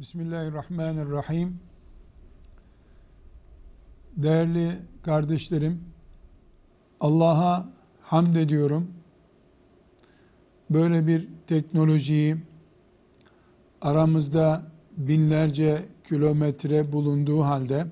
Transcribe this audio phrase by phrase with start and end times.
[0.00, 1.58] Bismillahirrahmanirrahim.
[4.16, 5.80] Değerli kardeşlerim,
[7.00, 7.68] Allah'a
[8.02, 8.90] hamd ediyorum.
[10.70, 12.36] Böyle bir teknolojiyi
[13.80, 14.62] aramızda
[14.96, 17.86] binlerce kilometre bulunduğu halde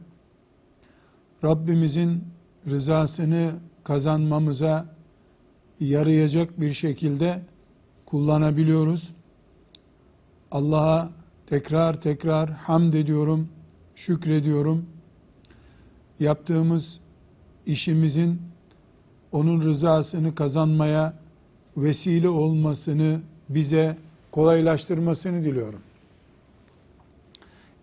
[1.45, 2.25] Rabbimizin
[2.71, 3.53] rızasını
[3.85, 4.95] kazanmamıza
[5.81, 7.43] yarayacak bir şekilde
[8.07, 9.14] kullanabiliyoruz.
[10.50, 13.48] Allah'a tekrar tekrar hamd ediyorum,
[13.94, 14.86] şükrediyorum.
[16.21, 17.00] Yaptığımız
[17.66, 18.43] işimizin
[19.32, 21.14] onun rızasını kazanmaya
[21.76, 23.96] vesile olmasını bize
[24.32, 25.80] kolaylaştırmasını diliyorum.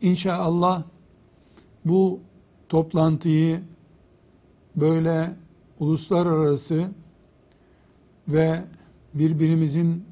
[0.01, 0.83] İnşallah
[1.85, 2.19] bu
[2.69, 3.61] toplantıyı
[4.75, 5.31] böyle
[5.79, 6.87] uluslararası
[8.27, 8.61] ve
[9.13, 10.05] birbirimizin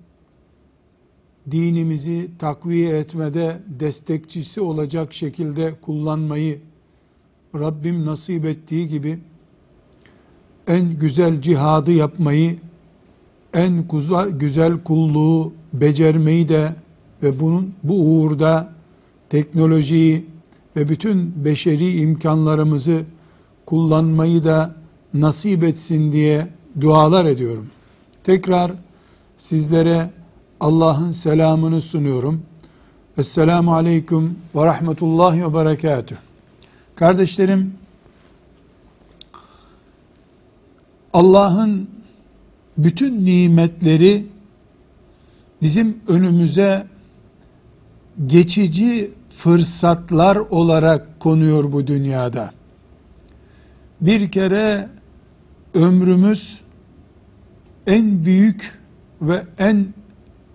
[1.52, 6.60] dinimizi takviye etmede destekçisi olacak şekilde kullanmayı
[7.56, 9.20] Rabbim nasip ettiği gibi
[10.68, 12.56] en güzel cihadı yapmayı,
[13.54, 13.86] en
[14.40, 16.76] güzel kulluğu becermeyi de
[17.24, 18.74] ve bunun bu uğurda
[19.30, 20.26] teknolojiyi
[20.76, 23.02] ve bütün beşeri imkanlarımızı
[23.66, 24.76] kullanmayı da
[25.14, 26.48] nasip etsin diye
[26.82, 27.68] dualar ediyorum.
[28.24, 28.72] Tekrar
[29.38, 30.10] sizlere
[30.64, 32.42] Allah'ın selamını sunuyorum.
[33.18, 36.16] Esselamu Aleyküm ve Rahmetullahi ve Berekatüh.
[36.96, 37.74] Kardeşlerim,
[41.14, 41.90] Allah'ın
[42.78, 44.26] bütün nimetleri
[45.62, 46.88] bizim önümüze
[48.28, 52.52] geçici fırsatlar olarak konuyor bu dünyada.
[54.02, 54.90] Bir kere
[55.74, 56.60] ömrümüz
[57.88, 58.80] en büyük
[59.22, 59.94] ve en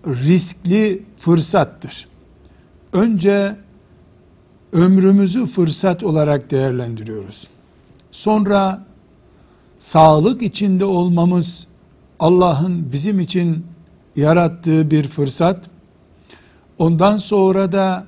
[0.07, 2.07] riskli fırsattır.
[2.93, 3.55] Önce
[4.73, 7.47] ömrümüzü fırsat olarak değerlendiriyoruz.
[8.11, 8.85] Sonra
[9.77, 11.67] sağlık içinde olmamız
[12.19, 13.65] Allah'ın bizim için
[14.15, 15.69] yarattığı bir fırsat.
[16.79, 18.05] Ondan sonra da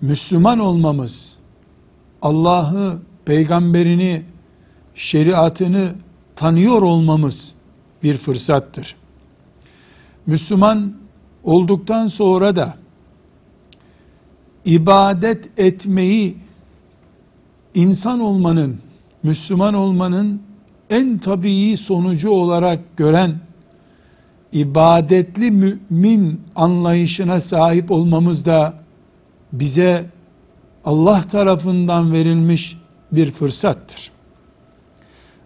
[0.00, 1.36] Müslüman olmamız,
[2.22, 4.22] Allah'ı, peygamberini,
[4.94, 5.88] şeriatını
[6.36, 7.54] tanıyor olmamız
[8.02, 8.96] bir fırsattır.
[10.26, 10.92] Müslüman
[11.44, 12.74] olduktan sonra da
[14.64, 16.36] ibadet etmeyi
[17.74, 18.78] insan olmanın,
[19.22, 20.42] Müslüman olmanın
[20.90, 23.34] en tabii sonucu olarak gören
[24.52, 28.74] ibadetli mümin anlayışına sahip olmamız da
[29.52, 30.04] bize
[30.84, 32.78] Allah tarafından verilmiş
[33.12, 34.10] bir fırsattır.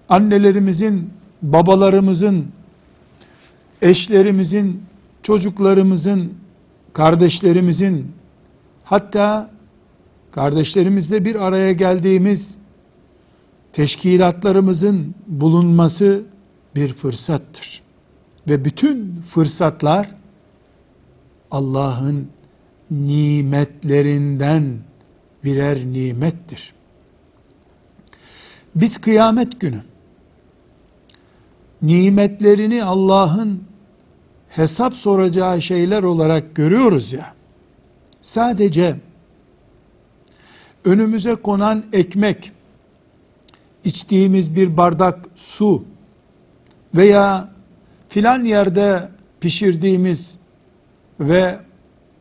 [0.08, 1.10] Annelerimizin,
[1.42, 2.46] babalarımızın
[3.82, 4.82] eşlerimizin,
[5.22, 6.34] çocuklarımızın,
[6.92, 8.12] kardeşlerimizin,
[8.84, 9.50] hatta
[10.30, 12.58] kardeşlerimizle bir araya geldiğimiz
[13.72, 16.22] teşkilatlarımızın bulunması
[16.74, 17.82] bir fırsattır.
[18.48, 20.10] Ve bütün fırsatlar
[21.50, 22.28] Allah'ın
[22.90, 24.64] nimetlerinden
[25.44, 26.72] birer nimettir.
[28.74, 29.82] Biz kıyamet günü
[31.82, 33.69] nimetlerini Allah'ın
[34.50, 37.34] hesap soracağı şeyler olarak görüyoruz ya.
[38.22, 38.96] Sadece
[40.84, 42.52] önümüze konan ekmek,
[43.84, 45.84] içtiğimiz bir bardak su
[46.94, 47.48] veya
[48.08, 49.08] filan yerde
[49.40, 50.38] pişirdiğimiz
[51.20, 51.58] ve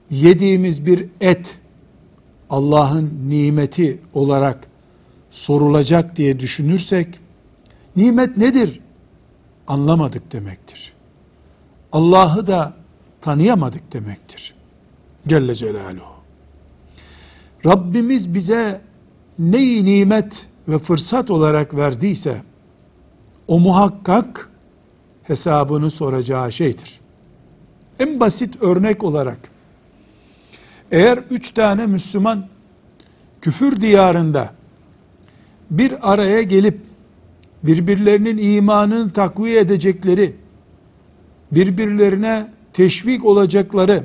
[0.09, 1.57] yediğimiz bir et
[2.49, 4.67] Allah'ın nimeti olarak
[5.31, 7.19] sorulacak diye düşünürsek
[7.95, 8.79] nimet nedir?
[9.67, 10.93] Anlamadık demektir.
[11.91, 12.73] Allah'ı da
[13.21, 14.53] tanıyamadık demektir.
[15.27, 16.19] Celle Celaluhu.
[17.65, 18.81] Rabbimiz bize
[19.39, 22.41] neyi nimet ve fırsat olarak verdiyse
[23.47, 24.49] o muhakkak
[25.23, 26.99] hesabını soracağı şeydir.
[27.99, 29.37] En basit örnek olarak
[30.91, 32.47] eğer üç tane Müslüman
[33.41, 34.53] küfür diyarında
[35.71, 36.81] bir araya gelip
[37.63, 40.35] birbirlerinin imanını takviye edecekleri
[41.51, 44.03] birbirlerine teşvik olacakları,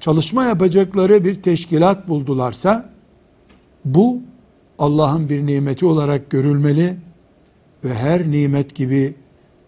[0.00, 2.90] çalışma yapacakları bir teşkilat buldularsa,
[3.84, 4.20] bu
[4.78, 6.96] Allah'ın bir nimeti olarak görülmeli
[7.84, 9.14] ve her nimet gibi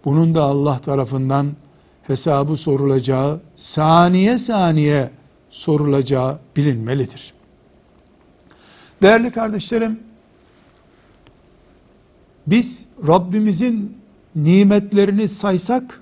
[0.04, 1.46] bunun da Allah tarafından
[2.02, 5.10] hesabı sorulacağı, saniye saniye
[5.50, 7.34] sorulacağı bilinmelidir.
[9.02, 10.00] Değerli kardeşlerim,
[12.46, 13.98] biz Rabbimizin
[14.36, 16.00] nimetlerini saysak,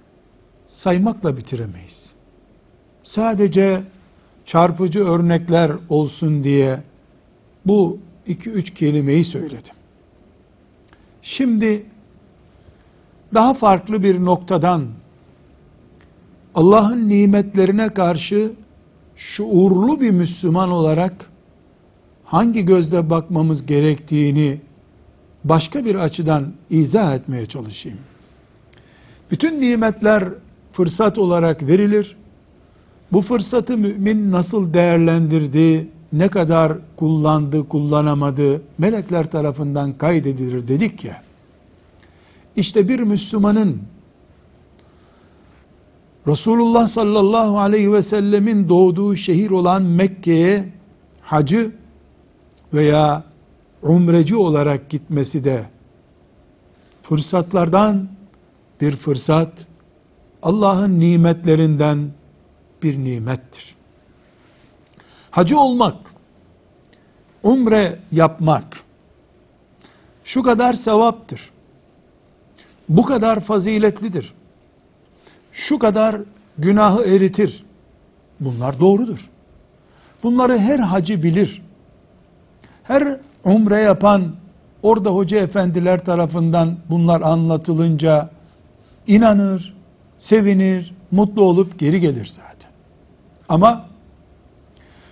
[0.73, 2.13] saymakla bitiremeyiz.
[3.03, 3.83] Sadece
[4.47, 6.81] çarpıcı örnekler olsun diye
[7.67, 9.75] bu iki üç kelimeyi söyledim.
[11.23, 11.87] Şimdi
[13.35, 14.87] daha farklı bir noktadan
[16.55, 18.53] Allah'ın nimetlerine karşı
[19.17, 21.31] şuurlu bir Müslüman olarak
[22.25, 24.61] hangi gözle bakmamız gerektiğini
[25.45, 27.99] başka bir açıdan izah etmeye çalışayım.
[29.31, 30.25] Bütün nimetler
[30.73, 32.17] fırsat olarak verilir.
[33.13, 41.23] Bu fırsatı mümin nasıl değerlendirdi, ne kadar kullandı, kullanamadı, melekler tarafından kaydedilir dedik ya.
[42.57, 43.83] İşte bir Müslümanın
[46.27, 50.69] Resulullah sallallahu aleyhi ve sellemin doğduğu şehir olan Mekke'ye
[51.21, 51.73] hacı
[52.75, 53.25] veya
[53.83, 55.63] umreci olarak gitmesi de
[57.03, 58.09] fırsatlardan
[58.81, 59.67] bir fırsat,
[60.43, 62.11] Allah'ın nimetlerinden
[62.83, 63.75] bir nimettir.
[65.31, 65.97] Hacı olmak,
[67.43, 68.81] umre yapmak,
[70.25, 71.51] şu kadar sevaptır.
[72.89, 74.33] Bu kadar faziletlidir.
[75.53, 76.17] Şu kadar
[76.59, 77.65] günahı eritir.
[78.41, 79.31] Bunlar doğrudur.
[80.23, 81.63] Bunları her hacı bilir.
[82.83, 84.35] Her umre yapan
[84.83, 88.31] orada hoca efendiler tarafından bunlar anlatılınca
[89.07, 89.75] inanır,
[90.23, 92.71] sevinir, mutlu olup geri gelir zaten.
[93.49, 93.89] Ama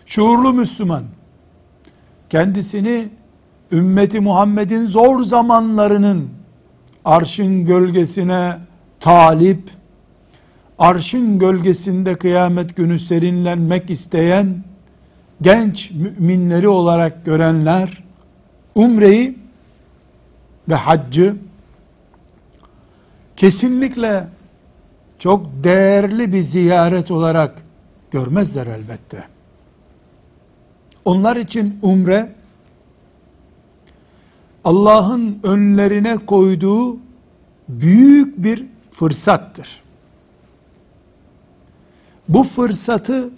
[0.06, 1.04] şuurlu Müslüman
[2.30, 3.08] kendisini
[3.72, 6.28] ümmeti Muhammed'in zor zamanlarının
[7.04, 8.58] arşın gölgesine
[9.00, 9.70] talip,
[10.78, 14.64] arşın gölgesinde kıyamet günü serinlenmek isteyen
[15.42, 18.04] genç müminleri olarak görenler
[18.74, 19.38] umreyi
[20.68, 21.36] ve haccı
[23.36, 24.39] kesinlikle
[25.20, 27.62] çok değerli bir ziyaret olarak
[28.10, 29.24] görmezler elbette.
[31.04, 32.34] Onlar için umre
[34.64, 36.96] Allah'ın önlerine koyduğu
[37.68, 39.80] büyük bir fırsattır.
[42.28, 43.30] Bu fırsatı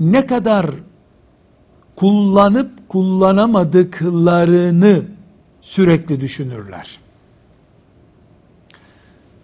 [0.00, 0.70] ne kadar
[1.96, 5.02] kullanıp kullanamadıklarını
[5.60, 6.98] sürekli düşünürler.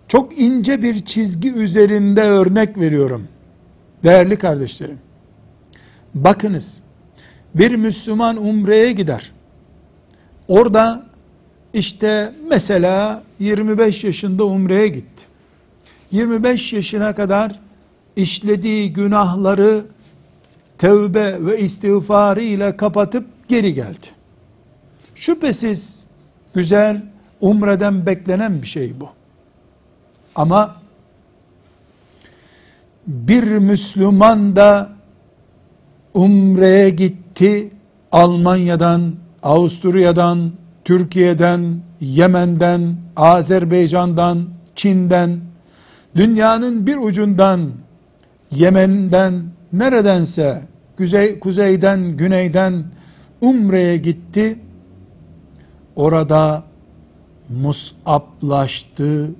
[0.08, 3.28] Çok ince bir çizgi üzerinde örnek veriyorum.
[4.04, 4.98] Değerli kardeşlerim.
[6.14, 6.80] Bakınız.
[7.54, 9.32] Bir Müslüman umreye gider.
[10.48, 11.06] Orada
[11.72, 15.24] işte mesela 25 yaşında umreye gitti.
[16.10, 17.60] 25 yaşına kadar
[18.16, 19.84] işlediği günahları
[20.78, 24.06] tevbe ve istiğfarı ile kapatıp geri geldi.
[25.14, 26.06] Şüphesiz
[26.54, 27.02] güzel,
[27.40, 29.17] umreden beklenen bir şey bu.
[30.38, 30.74] Ama
[33.06, 34.88] bir Müslüman da
[36.14, 37.70] umreye gitti
[38.12, 40.52] Almanya'dan, Avusturya'dan,
[40.84, 44.38] Türkiye'den, Yemen'den, Azerbaycan'dan,
[44.74, 45.40] Çin'den,
[46.14, 47.60] dünyanın bir ucundan,
[48.50, 49.34] Yemen'den,
[49.72, 50.62] neredense,
[50.96, 52.84] kuzey, kuzeyden, güneyden
[53.40, 54.58] umreye gitti.
[55.96, 56.62] Orada
[57.48, 59.30] musablaştı,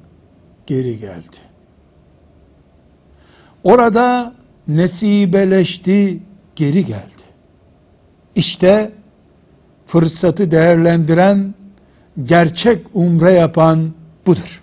[0.69, 1.37] geri geldi.
[3.65, 4.35] Orada
[4.69, 6.21] nesibeleşti,
[6.57, 7.25] geri geldi.
[8.35, 8.93] İşte
[9.87, 11.55] fırsatı değerlendiren,
[12.25, 13.93] gerçek umre yapan
[14.27, 14.63] budur.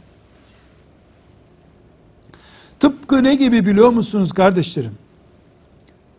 [2.79, 4.97] Tıpkı ne gibi biliyor musunuz kardeşlerim?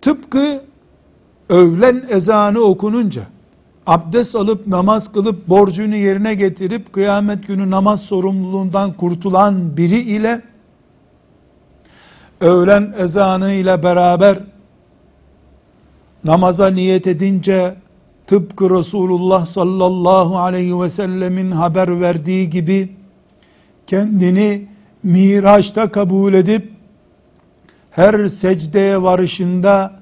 [0.00, 0.62] Tıpkı
[1.48, 3.26] öğlen ezanı okununca,
[3.86, 10.42] abdest alıp namaz kılıp borcunu yerine getirip kıyamet günü namaz sorumluluğundan kurtulan biri ile
[12.40, 14.38] öğlen ezanı ile beraber
[16.24, 17.74] namaza niyet edince
[18.26, 22.92] tıpkı Resulullah sallallahu aleyhi ve sellemin haber verdiği gibi
[23.86, 24.68] kendini
[25.02, 26.72] Miraç'ta kabul edip
[27.90, 29.92] her secdeye varışında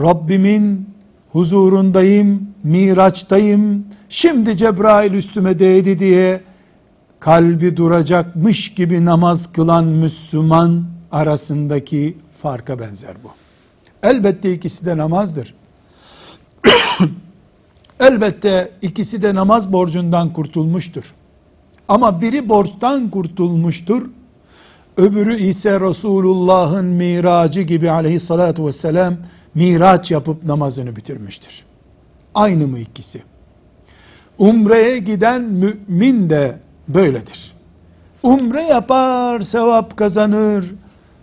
[0.00, 0.88] Rabbimin
[1.32, 6.40] huzurundayım, Miraç'tayım, şimdi Cebrail üstüme değdi diye
[7.20, 13.28] kalbi duracakmış gibi namaz kılan Müslüman arasındaki farka benzer bu.
[14.02, 15.54] Elbette ikisi de namazdır.
[18.00, 21.14] Elbette ikisi de namaz borcundan kurtulmuştur.
[21.88, 24.02] Ama biri borçtan kurtulmuştur.
[25.00, 29.14] Öbürü ise Resulullah'ın miracı gibi aleyhissalatü vesselam
[29.54, 31.64] miraç yapıp namazını bitirmiştir.
[32.34, 33.22] Aynı mı ikisi?
[34.38, 37.52] Umre'ye giden mümin de böyledir.
[38.22, 40.64] Umre yapar, sevap kazanır,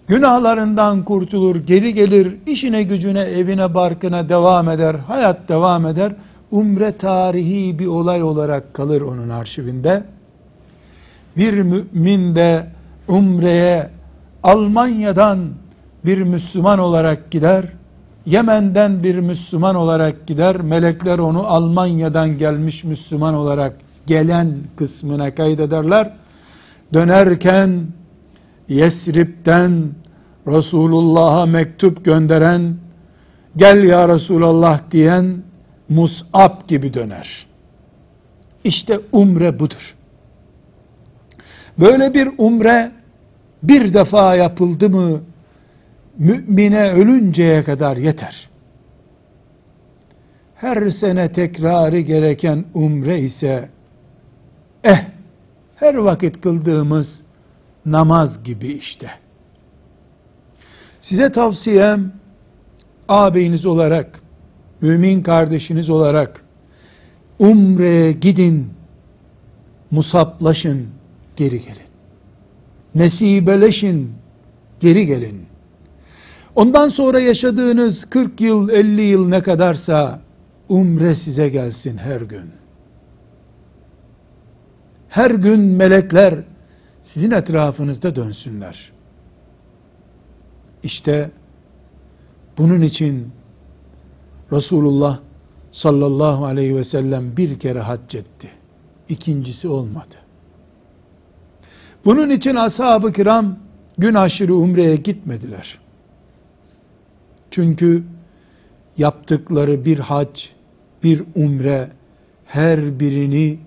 [0.07, 6.15] Günahlarından kurtulur, geri gelir, işine gücüne, evine, barkına devam eder, hayat devam eder.
[6.51, 10.03] Umre tarihi bir olay olarak kalır onun arşivinde.
[11.37, 12.67] Bir mümin de
[13.07, 13.89] umreye
[14.43, 15.39] Almanya'dan
[16.05, 17.65] bir Müslüman olarak gider,
[18.25, 23.73] Yemen'den bir Müslüman olarak gider, melekler onu Almanya'dan gelmiş Müslüman olarak
[24.07, 26.13] gelen kısmına kaydederler.
[26.93, 27.69] Dönerken
[28.69, 29.71] Yesrib'den
[30.47, 32.75] Resulullah'a mektup gönderen,
[33.57, 35.43] gel ya Resulallah diyen
[35.89, 37.45] Mus'ab gibi döner.
[38.63, 39.95] İşte umre budur.
[41.79, 42.91] Böyle bir umre
[43.63, 45.21] bir defa yapıldı mı
[46.17, 48.49] mümine ölünceye kadar yeter.
[50.55, 53.69] Her sene tekrarı gereken umre ise
[54.83, 55.05] eh
[55.75, 57.23] her vakit kıldığımız
[57.85, 59.09] namaz gibi işte.
[61.01, 62.11] Size tavsiyem
[63.07, 64.21] ağabeyiniz olarak,
[64.81, 66.43] mümin kardeşiniz olarak
[67.39, 68.69] umreye gidin,
[69.91, 70.87] musaplaşın,
[71.35, 71.86] geri gelin.
[72.97, 74.13] Nesibeleşin,
[74.79, 75.45] geri gelin.
[76.55, 80.21] Ondan sonra yaşadığınız 40 yıl, 50 yıl ne kadarsa
[80.69, 82.51] umre size gelsin her gün.
[85.09, 86.35] Her gün melekler
[87.03, 88.91] sizin etrafınızda dönsünler.
[90.83, 91.31] İşte
[92.57, 93.27] bunun için
[94.51, 95.19] Resulullah
[95.71, 98.49] sallallahu aleyhi ve sellem bir kere hac etti.
[99.09, 100.15] İkincisi olmadı.
[102.07, 103.55] Bunun için ashab-ı kiram
[103.97, 105.79] gün aşırı umreye gitmediler.
[107.51, 108.03] Çünkü
[108.97, 110.45] yaptıkları bir hac,
[111.03, 111.87] bir umre
[112.45, 113.59] her birini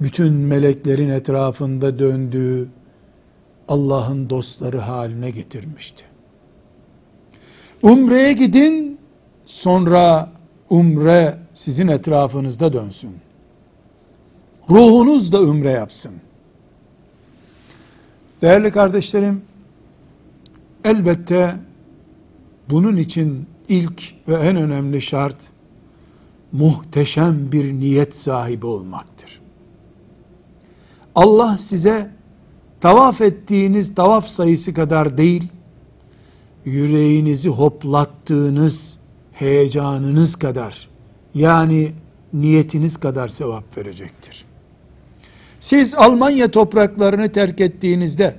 [0.00, 2.68] bütün meleklerin etrafında döndüğü
[3.68, 6.04] Allah'ın dostları haline getirmişti.
[7.82, 8.98] Umreye gidin,
[9.46, 10.32] sonra
[10.70, 13.16] umre sizin etrafınızda dönsün.
[14.70, 16.12] Ruhunuz da umre yapsın.
[18.42, 19.42] Değerli kardeşlerim,
[20.84, 21.56] elbette
[22.70, 25.36] bunun için ilk ve en önemli şart
[26.52, 29.40] muhteşem bir niyet sahibi olmaktır.
[31.14, 32.10] Allah size
[32.80, 35.48] tavaf ettiğiniz tavaf sayısı kadar değil,
[36.64, 38.98] yüreğinizi hoplattığınız
[39.32, 40.88] heyecanınız kadar,
[41.34, 41.92] yani
[42.32, 44.44] niyetiniz kadar sevap verecektir.
[45.60, 48.34] Siz Almanya topraklarını terk ettiğinizde,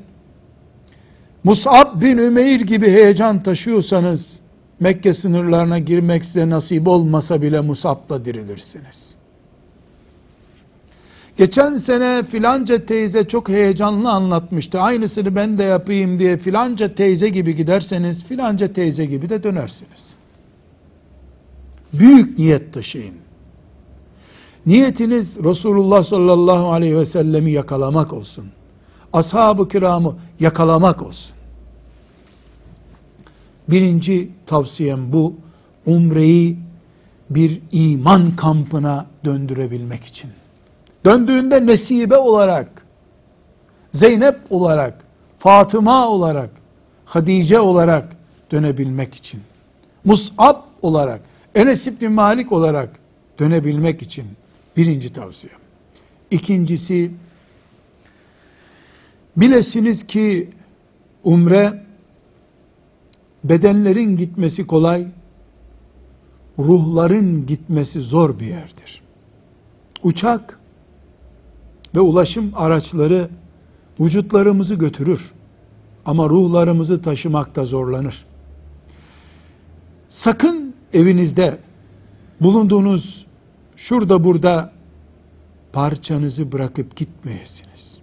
[1.44, 4.40] Mus'ab bin Ümeyr gibi heyecan taşıyorsanız,
[4.80, 9.16] Mekke sınırlarına girmek size nasip olmasa bile Mus'ab'la dirilirsiniz.
[11.38, 14.80] Geçen sene filanca teyze çok heyecanlı anlatmıştı.
[14.80, 20.14] Aynısını ben de yapayım diye filanca teyze gibi giderseniz filanca teyze gibi de dönersiniz.
[21.94, 23.16] Büyük niyet taşıyın.
[24.66, 28.46] Niyetiniz Resulullah sallallahu aleyhi ve sellemi yakalamak olsun.
[29.14, 31.36] Ashab-ı kiramı yakalamak olsun.
[33.70, 35.34] Birinci tavsiyem bu.
[35.86, 36.58] Umreyi
[37.30, 40.30] bir iman kampına döndürebilmek için.
[41.06, 42.86] Döndüğünde nesibe olarak,
[43.92, 45.04] Zeynep olarak,
[45.40, 46.50] Fatıma olarak,
[47.06, 48.18] Hadice olarak
[48.52, 49.42] dönebilmek için.
[50.06, 51.22] Mus'ab olarak,
[51.56, 53.00] Enes İbni Malik olarak
[53.40, 54.26] dönebilmek için
[54.80, 55.58] birinci tavsiyem.
[56.32, 57.12] İkincisi,
[59.38, 60.50] bilesiniz ki
[61.24, 61.84] umre
[63.44, 65.08] bedenlerin gitmesi kolay,
[66.60, 69.02] ruhların gitmesi zor bir yerdir.
[70.04, 70.60] Uçak
[71.96, 73.30] ve ulaşım araçları
[74.00, 75.32] vücutlarımızı götürür
[76.06, 78.26] ama ruhlarımızı taşımakta zorlanır.
[80.10, 81.58] Sakın evinizde
[82.42, 83.29] bulunduğunuz
[83.80, 84.72] şurada burada
[85.74, 88.00] parçanızı bırakıp gitmeyesiniz.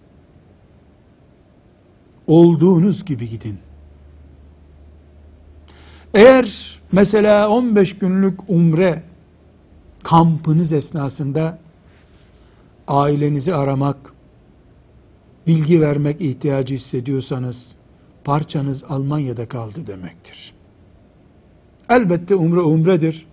[2.26, 3.59] Olduğunuz gibi gidin.
[6.14, 9.02] Eğer mesela 15 günlük umre
[10.02, 11.59] kampınız esnasında
[12.88, 14.12] ailenizi aramak,
[15.47, 17.76] bilgi vermek ihtiyacı hissediyorsanız
[18.25, 20.54] parçanız Almanya'da kaldı demektir.
[21.88, 23.26] Elbette umre umredir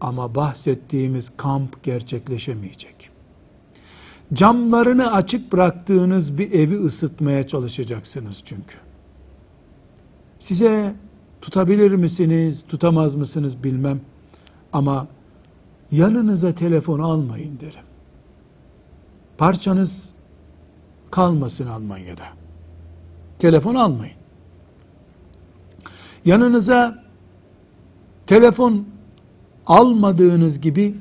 [0.00, 3.10] ama bahsettiğimiz kamp gerçekleşemeyecek.
[4.32, 8.76] Camlarını açık bıraktığınız bir evi ısıtmaya çalışacaksınız çünkü.
[10.38, 10.94] Size
[11.40, 14.00] tutabilir misiniz, tutamaz mısınız bilmem.
[14.72, 15.06] Ama
[15.92, 17.84] yanınıza telefon almayın derim.
[19.38, 20.12] Parçanız
[21.10, 22.24] kalmasın Almanya'da.
[23.38, 24.16] Telefon almayın.
[26.24, 27.04] Yanınıza
[28.26, 28.86] telefon
[29.68, 30.94] almadığınız gibi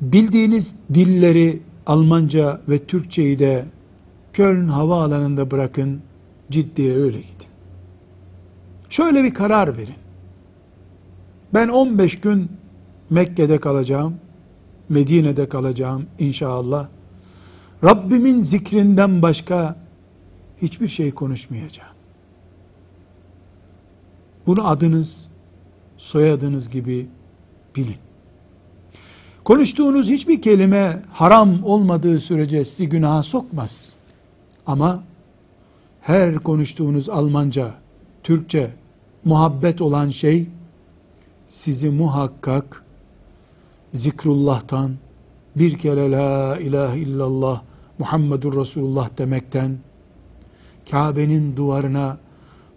[0.00, 3.64] bildiğiniz dilleri Almanca ve Türkçeyi de
[4.32, 6.00] Köln havaalanında bırakın,
[6.50, 7.48] ciddiye öyle gidin.
[8.88, 9.94] Şöyle bir karar verin.
[11.54, 12.50] Ben 15 gün
[13.10, 14.14] Mekke'de kalacağım,
[14.88, 16.88] Medine'de kalacağım inşallah.
[17.84, 19.76] Rabbimin zikrinden başka
[20.62, 21.94] hiçbir şey konuşmayacağım.
[24.46, 25.30] Bunu adınız,
[25.98, 27.06] soyadınız gibi
[27.76, 27.96] bilin.
[29.44, 33.94] Konuştuğunuz hiçbir kelime haram olmadığı sürece sizi günaha sokmaz.
[34.66, 35.02] Ama
[36.00, 37.74] her konuştuğunuz Almanca,
[38.22, 38.70] Türkçe,
[39.24, 40.46] muhabbet olan şey
[41.46, 42.84] sizi muhakkak
[43.92, 44.92] zikrullah'tan
[45.56, 47.62] bir kere la ilahe illallah
[47.98, 49.78] Muhammedur Resulullah demekten
[50.90, 52.18] Kabe'nin duvarına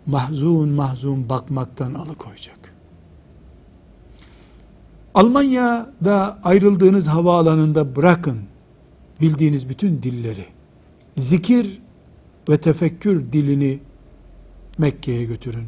[0.05, 2.58] mahzun mahzun bakmaktan alıkoyacak.
[5.19, 8.39] Almanya'da ayrıldığınız havaalanında bırakın
[9.21, 10.45] bildiğiniz bütün dilleri.
[11.17, 11.81] Zikir
[12.49, 13.79] ve tefekkür dilini
[14.77, 15.67] Mekke'ye götürün,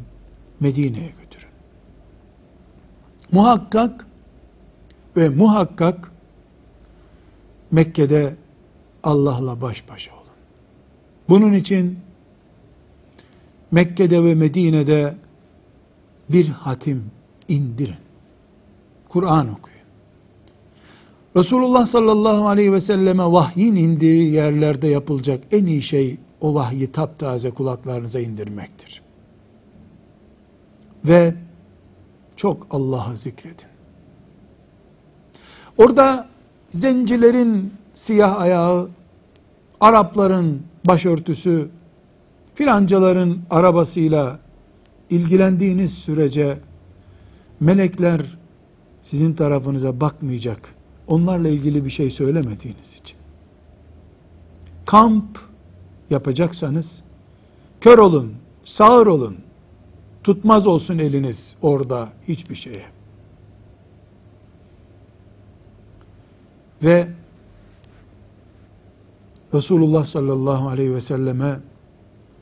[0.60, 1.48] Medine'ye götürün.
[3.32, 4.06] Muhakkak
[5.16, 6.12] ve muhakkak
[7.70, 8.36] Mekke'de
[9.02, 10.22] Allah'la baş başa olun.
[11.28, 11.98] Bunun için
[13.70, 15.14] Mekke'de ve Medine'de
[16.28, 17.04] bir hatim
[17.48, 18.11] indirin.
[19.12, 19.78] Kur'an okuyun.
[21.36, 27.50] Resulullah sallallahu aleyhi ve selleme vahyin indiği yerlerde yapılacak en iyi şey o vahyi taptaze
[27.50, 29.02] kulaklarınıza indirmektir.
[31.04, 31.34] Ve
[32.36, 33.66] çok Allah'ı zikredin.
[35.78, 36.28] Orada
[36.72, 38.88] zencilerin siyah ayağı,
[39.80, 41.68] Arapların başörtüsü,
[42.54, 44.38] filancaların arabasıyla
[45.10, 46.58] ilgilendiğiniz sürece
[47.60, 48.41] melekler
[49.02, 50.74] sizin tarafınıza bakmayacak.
[51.06, 53.16] Onlarla ilgili bir şey söylemediğiniz için.
[54.86, 55.38] Kamp
[56.10, 57.04] yapacaksanız
[57.80, 58.32] kör olun,
[58.64, 59.36] sağır olun.
[60.24, 62.84] Tutmaz olsun eliniz orada hiçbir şeye.
[66.82, 67.08] Ve
[69.54, 71.60] Resulullah sallallahu aleyhi ve selleme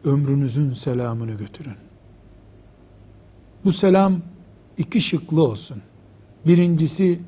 [0.04, 1.76] ömrünüzün selamını götürün.
[3.64, 4.16] Bu selam
[4.78, 5.82] iki şıklı olsun.
[6.46, 7.18] Birincisi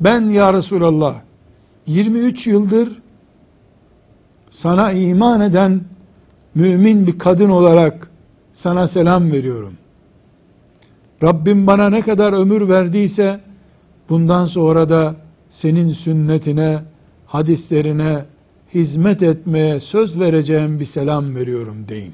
[0.00, 1.14] ben ya Resulallah
[1.86, 3.02] 23 yıldır
[4.50, 5.80] sana iman eden
[6.54, 8.10] mümin bir kadın olarak
[8.52, 9.72] sana selam veriyorum.
[11.22, 13.40] Rabbim bana ne kadar ömür verdiyse
[14.08, 15.16] bundan sonra da
[15.50, 16.78] senin sünnetine,
[17.26, 18.24] hadislerine
[18.74, 22.12] hizmet etmeye söz vereceğim bir selam veriyorum deyin.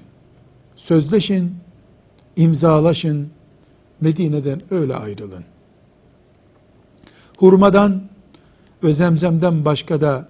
[0.77, 1.55] Sözleşin,
[2.37, 3.29] imzalaşın,
[4.01, 5.45] Medine'den öyle ayrılın
[7.37, 8.03] hurmadan
[8.83, 10.29] ve zemzemden başka da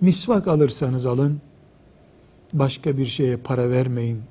[0.00, 1.40] misvak alırsanız alın,
[2.52, 4.22] başka bir şeye para vermeyin,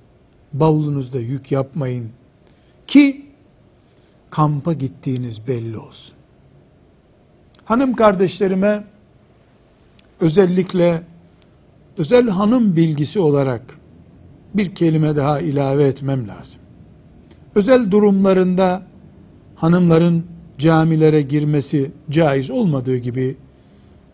[0.53, 2.09] bavulunuzda yük yapmayın
[2.87, 3.25] ki
[4.29, 6.15] kampa gittiğiniz belli olsun.
[7.65, 8.83] Hanım kardeşlerime
[10.21, 11.03] özellikle
[11.97, 13.77] özel hanım bilgisi olarak
[14.53, 16.61] bir kelime daha ilave etmem lazım.
[17.55, 18.83] Özel durumlarında
[19.55, 23.35] hanımların camilere girmesi caiz olmadığı gibi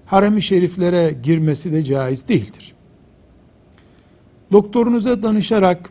[0.05, 2.73] harem-i şeriflere girmesi de caiz değildir.
[4.51, 5.89] Doktorunuza danışarak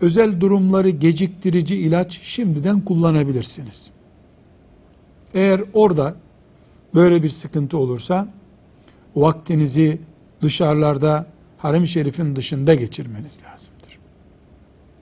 [0.00, 3.90] özel durumları geciktirici ilaç şimdiden kullanabilirsiniz.
[5.34, 6.14] Eğer orada
[6.94, 8.28] böyle bir sıkıntı olursa
[9.16, 9.98] vaktinizi
[10.42, 11.26] dışarılarda
[11.58, 13.98] harem-i şerifin dışında geçirmeniz lazımdır.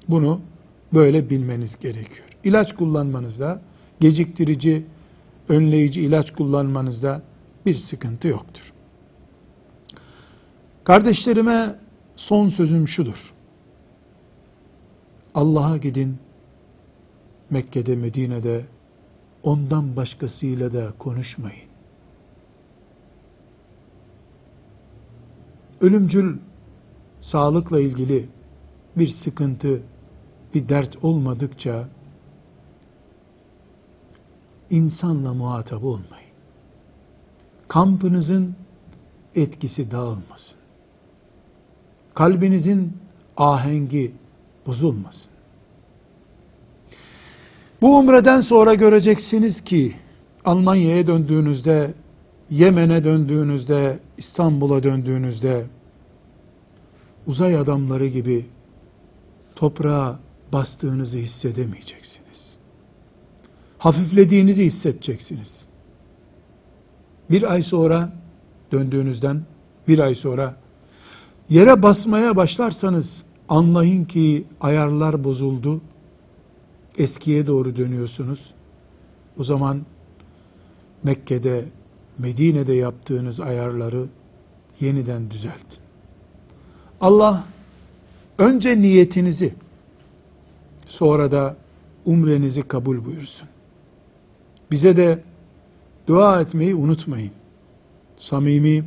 [0.09, 0.41] Bunu
[0.95, 2.27] böyle bilmeniz gerekiyor.
[2.45, 3.61] İlaç kullanmanızda
[4.01, 4.87] geciktirici,
[5.49, 7.23] önleyici ilaç kullanmanızda
[7.67, 8.73] bir sıkıntı yoktur.
[10.85, 11.75] Kardeşlerime
[12.17, 13.33] son sözüm şudur.
[15.35, 16.19] Allah'a gidin,
[17.51, 18.65] Mekke'de, Medine'de
[19.43, 21.71] ondan başkasıyla da konuşmayın.
[25.81, 26.37] Ölümcül
[27.21, 28.27] sağlıkla ilgili
[28.97, 29.83] bir sıkıntı,
[30.55, 31.89] bir dert olmadıkça
[34.71, 36.31] insanla muhatap olmayın.
[37.69, 38.55] Kampınızın
[39.35, 40.59] etkisi dağılmasın.
[42.15, 42.93] Kalbinizin
[43.37, 44.13] ahengi
[44.67, 45.31] bozulmasın.
[47.83, 49.95] Bu umreden sonra göreceksiniz ki
[50.45, 51.95] Almanya'ya döndüğünüzde,
[52.51, 55.67] Yemen'e döndüğünüzde, İstanbul'a döndüğünüzde
[57.27, 58.47] uzay adamları gibi
[59.57, 60.19] toprağa
[60.53, 62.20] bastığınızı hissedemeyeceksiniz.
[63.81, 65.67] Hafiflediğinizi hissedeceksiniz.
[67.31, 68.13] Bir ay sonra
[68.73, 69.43] döndüğünüzden
[69.89, 70.57] bir ay sonra
[71.51, 75.81] yere basmaya başlarsanız anlayın ki ayarlar bozuldu.
[76.99, 78.55] Eskiye doğru dönüyorsunuz.
[79.39, 79.81] O zaman
[81.03, 81.65] Mekke'de,
[82.19, 84.07] Medine'de yaptığınız ayarları
[84.81, 85.81] yeniden düzeltin.
[87.01, 87.45] Allah
[88.39, 89.55] önce niyetinizi
[90.87, 91.57] sonra da
[92.05, 93.50] umrenizi kabul buyursun.
[94.71, 95.19] Bize de
[96.07, 97.31] dua etmeyi unutmayın.
[98.17, 98.85] Samimi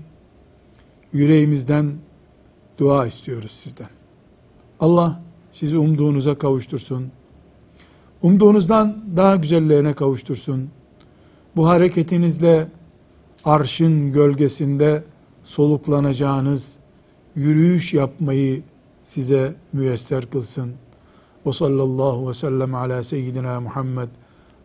[1.14, 1.94] yüreğimizden
[2.78, 3.90] dua istiyoruz sizden.
[4.80, 7.12] Allah sizi umduğunuza kavuştursun.
[8.22, 10.70] Umduğunuzdan daha güzellerine kavuştursun.
[11.56, 12.68] Bu hareketinizle
[13.46, 15.04] arşın gölgesinde
[15.44, 16.76] soluklanacağınız
[17.36, 18.62] yürüyüş yapmayı
[19.04, 20.72] size müyesser kılsın.
[21.46, 24.10] Ve sallallahu ve sellem ala seyyidina Muhammed